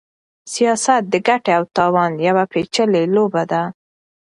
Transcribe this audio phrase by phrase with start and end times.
[0.53, 3.61] سياست د ګټې او تاوان يوه پېچلې لوبه ده.